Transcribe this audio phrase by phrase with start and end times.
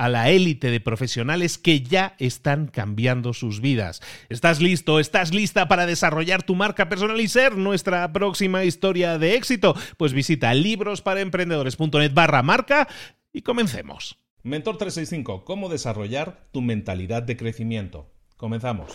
[0.00, 4.00] a la élite de profesionales que ya están cambiando sus vidas.
[4.30, 4.98] ¿Estás listo?
[4.98, 9.74] ¿Estás lista para desarrollar tu marca personal y ser nuestra próxima historia de éxito?
[9.98, 12.88] Pues visita librosparaemprendedores.net barra marca
[13.30, 14.16] y comencemos.
[14.42, 18.10] Mentor 365, ¿cómo desarrollar tu mentalidad de crecimiento?
[18.38, 18.94] Comenzamos.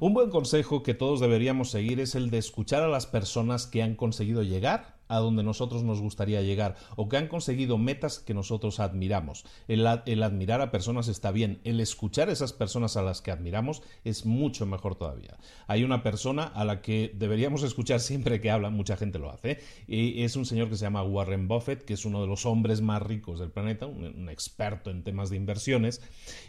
[0.00, 3.82] Un buen consejo que todos deberíamos seguir es el de escuchar a las personas que
[3.82, 8.32] han conseguido llegar a donde nosotros nos gustaría llegar o que han conseguido metas que
[8.32, 9.44] nosotros admiramos.
[9.68, 13.82] El, admirar a personas está bien, el escuchar a esas personas a las que admiramos
[14.04, 15.36] es mucho mejor todavía.
[15.66, 19.58] Hay una persona a la que deberíamos escuchar siempre que habla, mucha gente lo hace,
[19.86, 22.80] y es un señor que se llama Warren Buffett, que es uno de los hombres
[22.80, 26.00] más ricos del planeta, un, experto en temas de inversiones,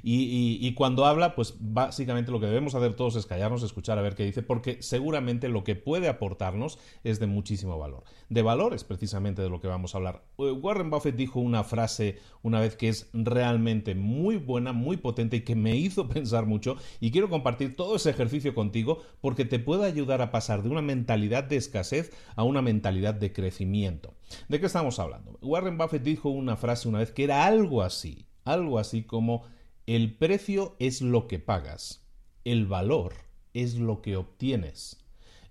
[0.03, 4.15] y, cuando habla, pues básicamente lo que debemos hacer todos es callarnos, escuchar a ver
[4.15, 8.03] qué dice, porque seguramente lo que puede aportarnos es de muchísimo valor.
[8.51, 10.25] Valores precisamente de lo que vamos a hablar.
[10.37, 15.37] Eh, Warren Buffett dijo una frase una vez que es realmente muy buena, muy potente
[15.37, 19.57] y que me hizo pensar mucho y quiero compartir todo ese ejercicio contigo porque te
[19.57, 24.15] puede ayudar a pasar de una mentalidad de escasez a una mentalidad de crecimiento.
[24.49, 25.37] ¿De qué estamos hablando?
[25.41, 29.43] Warren Buffett dijo una frase una vez que era algo así, algo así como
[29.87, 32.05] el precio es lo que pagas,
[32.43, 33.13] el valor
[33.53, 35.00] es lo que obtienes.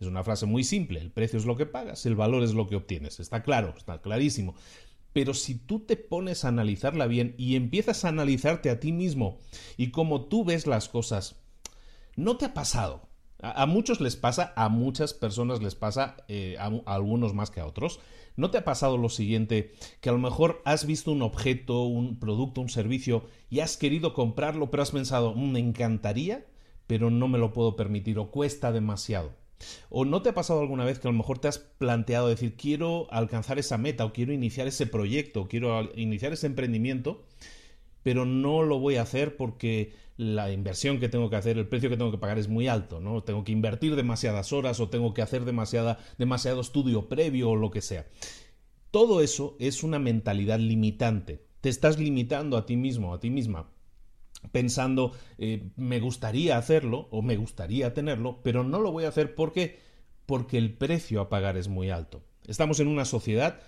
[0.01, 2.67] Es una frase muy simple, el precio es lo que pagas, el valor es lo
[2.67, 4.55] que obtienes, está claro, está clarísimo.
[5.13, 9.39] Pero si tú te pones a analizarla bien y empiezas a analizarte a ti mismo
[9.77, 11.37] y cómo tú ves las cosas,
[12.17, 13.09] ¿no te ha pasado?
[13.43, 17.67] A, muchos les pasa, a muchas personas les pasa, eh, a, algunos más que a
[17.67, 18.01] otros.
[18.37, 19.75] ¿No te ha pasado lo siguiente?
[20.01, 24.15] Que a lo mejor has visto un objeto, un producto, un servicio y has querido
[24.15, 26.47] comprarlo, pero has pensado, mm, me encantaría,
[26.87, 29.40] pero no me lo puedo permitir o cuesta demasiado.
[29.89, 32.57] ¿O no te ha pasado alguna vez que a lo mejor te has planteado decir
[32.57, 37.25] quiero alcanzar esa meta o quiero iniciar ese proyecto, quiero iniciar ese emprendimiento,
[38.03, 41.89] pero no lo voy a hacer porque la inversión que tengo que hacer, el precio
[41.89, 43.23] que tengo que pagar es muy alto, ¿no?
[43.23, 47.71] Tengo que invertir demasiadas horas o tengo que hacer demasiada, demasiado estudio previo o lo
[47.71, 48.07] que sea.
[48.91, 51.47] Todo eso es una mentalidad limitante.
[51.61, 53.71] Te estás limitando a ti mismo, a ti misma
[54.53, 59.35] pensando eh, me gustaría hacerlo o me gustaría tenerlo, pero no lo voy a hacer
[59.35, 59.79] porque
[60.31, 62.23] porque el precio a pagar es muy alto.
[62.47, 63.59] Estamos en una sociedad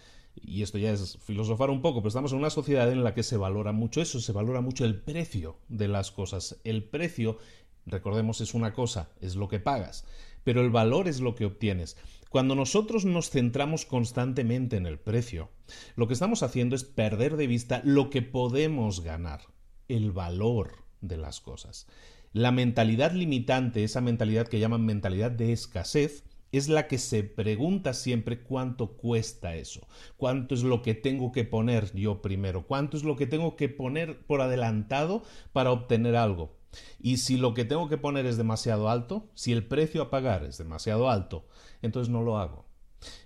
[0.40, 3.24] y esto ya es filosofar un poco, pero estamos en una sociedad en la que
[3.24, 6.60] se valora mucho eso, se valora mucho el precio de las cosas.
[6.62, 7.38] El precio,
[7.84, 10.04] recordemos, es una cosa, es lo que pagas,
[10.44, 11.96] pero el valor es lo que obtienes.
[12.28, 15.50] Cuando nosotros nos centramos constantemente en el precio,
[15.96, 19.51] lo que estamos haciendo es perder de vista lo que podemos ganar
[19.96, 21.86] el valor de las cosas.
[22.32, 27.94] La mentalidad limitante, esa mentalidad que llaman mentalidad de escasez, es la que se pregunta
[27.94, 29.80] siempre cuánto cuesta eso,
[30.16, 33.70] cuánto es lo que tengo que poner yo primero, cuánto es lo que tengo que
[33.70, 35.22] poner por adelantado
[35.52, 36.56] para obtener algo.
[37.00, 40.44] Y si lo que tengo que poner es demasiado alto, si el precio a pagar
[40.44, 41.46] es demasiado alto,
[41.80, 42.66] entonces no lo hago.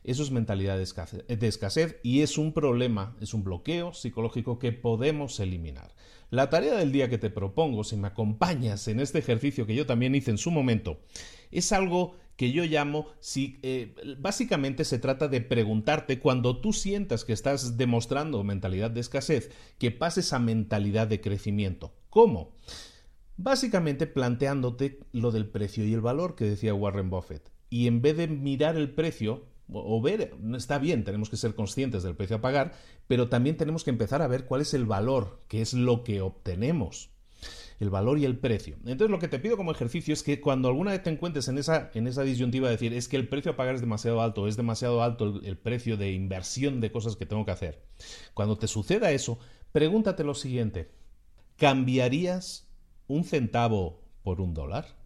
[0.05, 5.41] Eso es mentalidad de escasez, y es un problema, es un bloqueo psicológico que podemos
[5.41, 5.95] eliminar.
[6.31, 9.87] La tarea del día que te propongo, si me acompañas en este ejercicio que yo
[9.87, 11.01] también hice en su momento,
[11.53, 17.25] es algo que yo llamo, si, eh, básicamente se trata de preguntarte cuando tú sientas
[17.25, 21.95] que estás demostrando mentalidad de escasez, que pases a mentalidad de crecimiento.
[22.11, 22.57] ¿Cómo?
[23.39, 27.51] Básicamente planteándote lo del precio y el valor que decía Warren Buffett.
[27.71, 32.03] Y en vez de mirar el precio, o ver, está bien, tenemos que ser conscientes
[32.03, 32.73] del precio a pagar,
[33.07, 36.21] pero también tenemos que empezar a ver cuál es el valor, que es lo que
[36.21, 37.11] obtenemos.
[37.79, 38.77] El valor y el precio.
[38.87, 41.59] Entonces lo que te pido como ejercicio es que cuando alguna vez te encuentres en
[41.59, 44.49] esa, en esa disyuntiva de decir es que el precio a pagar es demasiado alto,
[44.49, 47.83] es demasiado alto el, el precio de inversión de cosas que tengo que hacer.
[48.33, 49.39] Cuando te suceda eso,
[49.73, 50.91] pregúntate lo siguiente.
[51.59, 52.67] ¿Cambiarías
[53.09, 54.97] un centavo por un dólar?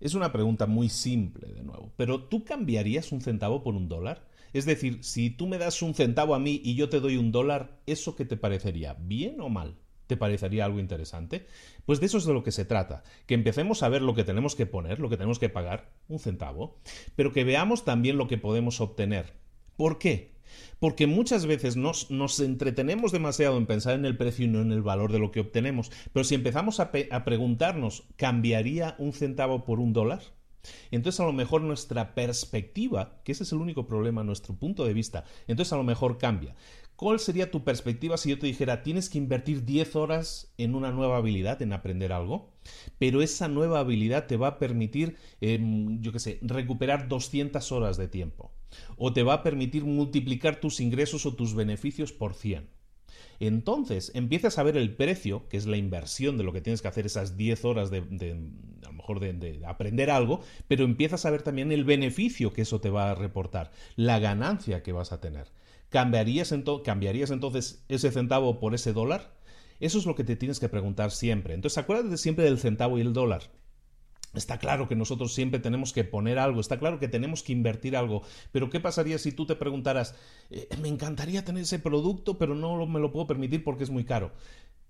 [0.00, 4.26] Es una pregunta muy simple, de nuevo, pero ¿tú cambiarías un centavo por un dólar?
[4.52, 7.32] Es decir, si tú me das un centavo a mí y yo te doy un
[7.32, 8.94] dólar, ¿eso qué te parecería?
[8.94, 9.76] ¿Bien o mal?
[10.06, 11.46] ¿Te parecería algo interesante?
[11.84, 14.24] Pues de eso es de lo que se trata, que empecemos a ver lo que
[14.24, 16.78] tenemos que poner, lo que tenemos que pagar, un centavo,
[17.16, 19.32] pero que veamos también lo que podemos obtener.
[19.76, 20.35] ¿Por qué?
[20.78, 22.10] Porque muchas veces nos,
[22.40, 25.40] entretenemos demasiado en pensar en el precio y no en el valor de lo que
[25.40, 25.90] obtenemos.
[26.12, 30.20] Pero si empezamos a, a preguntarnos, ¿cambiaría un centavo por un dólar?
[30.90, 34.94] Entonces a lo mejor nuestra perspectiva, que ese es el único problema, nuestro punto de
[34.94, 36.54] vista, entonces a lo mejor cambia.
[36.96, 40.92] ¿Cuál sería tu perspectiva si yo te dijera, tienes que invertir 10 horas en una
[40.92, 42.50] nueva habilidad, en aprender algo?
[42.98, 47.98] Pero esa nueva habilidad te va a permitir, em, yo qué sé, recuperar 200 horas
[47.98, 48.50] de tiempo.
[48.96, 52.68] O te va a permitir multiplicar tus ingresos o tus beneficios por 100.
[53.40, 56.88] Entonces empiezas a ver el precio, que es la inversión de lo que tienes que
[56.88, 61.42] hacer esas 10 horas de, a lo mejor de, aprender algo, pero empiezas a ver
[61.42, 65.48] también el beneficio que eso te va a reportar, la ganancia que vas a tener.
[65.88, 66.54] ¿Cambiarías,
[66.84, 69.34] ¿Cambiarías entonces ese centavo por ese dólar?
[69.78, 71.54] Eso es lo que te tienes que preguntar siempre.
[71.54, 73.42] Entonces acuérdate siempre del centavo y el dólar.
[74.34, 77.96] Está claro que nosotros siempre tenemos que poner algo, está claro que tenemos que invertir
[77.96, 78.22] algo,
[78.52, 80.14] pero ¿qué pasaría si tú te preguntaras,
[80.50, 84.04] eh, me encantaría tener ese producto, pero no me lo puedo permitir porque es muy
[84.04, 84.32] caro?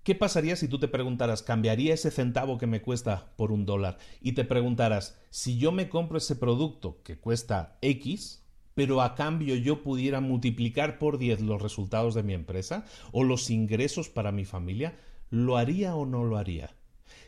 [0.03, 3.97] ¿Qué pasaría si tú te preguntaras, ¿cambiaría ese centavo que me cuesta por un dólar?
[4.21, 8.46] Y te preguntaras, si yo me compro ese producto que cuesta X,
[8.77, 13.49] pero a cambio yo pudiera multiplicar por 10 los resultados de mi empresa o los
[13.49, 14.95] ingresos para mi familia,
[15.31, 16.76] ¿lo haría o no lo haría?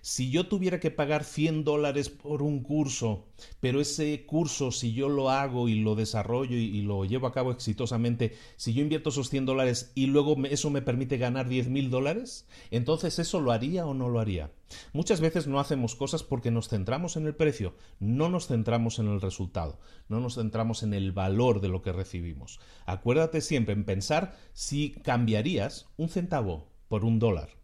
[0.01, 3.25] Si yo tuviera que pagar 100 dólares por un curso,
[3.59, 7.51] pero ese curso, si yo lo hago y lo desarrollo y, lo llevo a cabo
[7.51, 11.89] exitosamente, si yo invierto esos 100 dólares y luego eso me permite ganar 10 mil
[11.89, 14.51] dólares, entonces eso lo haría o no lo haría.
[14.93, 19.07] Muchas veces no hacemos cosas porque nos centramos en el precio, no nos centramos en
[19.07, 22.59] el resultado, no nos centramos en el valor de lo que recibimos.
[22.85, 27.58] Acuérdate siempre en pensar si cambiarías un centavo por un dólar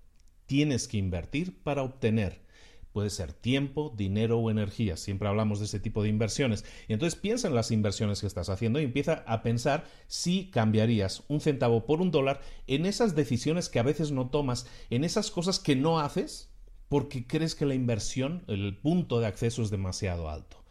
[0.45, 2.45] tienes que invertir para obtener.
[2.91, 4.95] Puede ser tiempo, dinero o energía.
[4.95, 6.63] Siempre hablamos de ese tipo de inversiones.
[6.87, 11.23] Y entonces piensa en las inversiones que estás haciendo y empieza a pensar si cambiarías
[11.27, 15.29] un centavo por un dólar en esas decisiones que a veces no tomas, en esas
[15.29, 16.55] cosas que no haces
[16.87, 20.63] porque crees que la inversión, el punto de acceso es demasiado alto.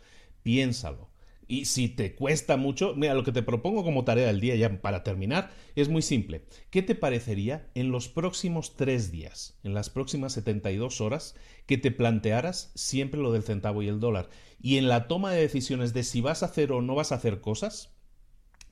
[0.43, 1.11] Piénsalo.
[1.47, 4.81] Y si te cuesta mucho, mira, lo que te propongo como tarea del día ya
[4.81, 6.45] para terminar es muy simple.
[6.71, 11.37] ¿Qué te parecería en los próximos tres días, en las próximas 72 horas,
[11.67, 14.31] que te plantearas siempre lo del centavo y el dólar?
[14.61, 17.17] Y en la toma de decisiones de si vas a hacer o no vas a
[17.17, 17.95] hacer cosas,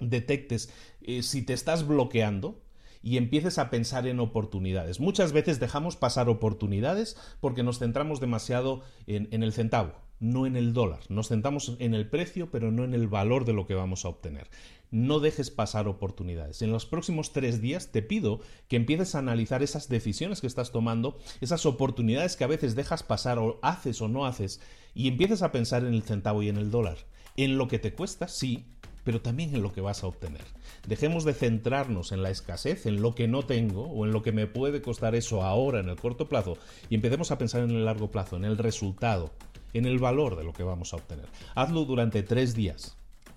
[0.00, 2.62] detectes eh, si te estás bloqueando,
[3.05, 5.00] y empieces a pensar en oportunidades.
[5.00, 10.73] Muchas veces dejamos pasar oportunidades porque nos centramos demasiado en el centavo no en el
[10.73, 11.00] dólar.
[11.09, 14.09] Nos centramos en el precio, pero no en el valor de lo que vamos a
[14.09, 14.49] obtener.
[14.93, 16.62] No dejes pasar oportunidades.
[16.62, 20.71] En los próximos tres días te pido que empieces a analizar esas decisiones que estás
[20.71, 24.61] tomando, esas oportunidades que a veces dejas pasar o haces o no haces,
[24.95, 26.99] y empieces a pensar en el centavo y en el dólar.
[27.37, 28.67] En lo que te cuesta, sí,
[29.02, 30.45] pero también en lo que vas a obtener.
[30.87, 34.31] Dejemos de centrarnos en la escasez, en lo que no tengo o en lo que
[34.31, 36.59] me puede costar eso ahora en el corto plazo
[36.91, 39.33] y empecemos a pensar en el largo plazo, en el resultado
[39.73, 41.26] en el valor de lo que vamos a obtener.
[41.55, 42.97] Hazlo durante tres días.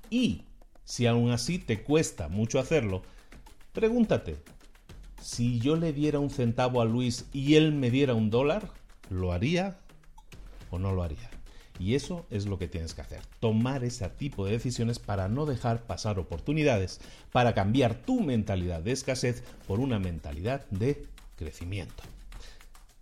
[0.09, 0.43] Y
[0.83, 3.01] si aún así te cuesta mucho hacerlo,
[3.73, 4.37] pregúntate,
[5.21, 8.69] si yo le diera un centavo a Luis y él me diera un dólar,
[9.09, 9.77] ¿lo haría
[10.69, 11.29] o no lo haría?
[11.79, 15.45] Y eso es lo que tienes que hacer, tomar ese tipo de decisiones para no
[15.45, 17.01] dejar pasar oportunidades,
[17.31, 22.03] para cambiar tu mentalidad de escasez por una mentalidad de crecimiento.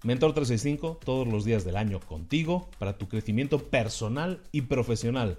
[0.03, 5.37] Mentor 365 todos los días del año contigo para tu crecimiento personal y profesional.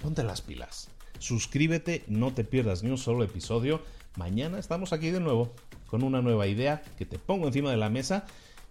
[0.00, 0.88] Ponte las pilas.
[1.18, 3.82] Suscríbete, no te pierdas ni un solo episodio.
[4.16, 5.52] Mañana estamos aquí de nuevo
[5.86, 8.24] con una nueva idea que te pongo encima de la mesa.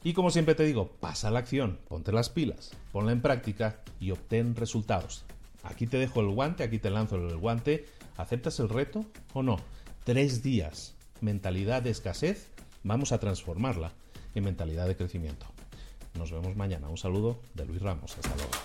[0.04, 4.10] Y como siempre te digo, pasa la acción, ponte las pilas, ponla en práctica y
[4.10, 5.26] obtén resultados.
[5.62, 7.86] Aquí te dejo el guante, aquí te lanzo el guante.
[8.18, 9.58] ¿Aceptas el reto o no?
[10.06, 10.96] Tres días.
[11.22, 12.50] Mentalidad de escasez,
[12.84, 13.94] vamos a transformarla
[14.36, 15.48] en mentalidad de crecimiento.
[16.18, 16.88] Nos vemos mañana.
[16.88, 18.16] Un saludo de Luis Ramos.
[18.18, 18.65] Hasta luego.